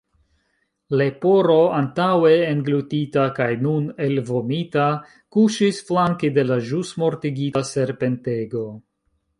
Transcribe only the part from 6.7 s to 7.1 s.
ĵus